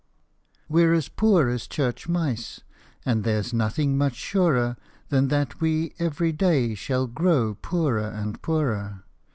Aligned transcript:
We 0.67 0.83
're 0.83 0.93
as 0.93 1.09
poor 1.09 1.47
as 1.49 1.67
church 1.67 2.09
mice, 2.09 2.61
and 3.05 3.23
there 3.23 3.43
's 3.43 3.53
nothing 3.53 3.99
much 3.99 4.15
surer 4.15 4.75
Than 5.09 5.27
that 5.27 5.61
we 5.61 5.93
every 5.99 6.31
day 6.31 6.73
shall 6.73 7.05
grow 7.05 7.55
poorer 7.61 8.07
and 8.09 8.41
poorer. 8.41 9.03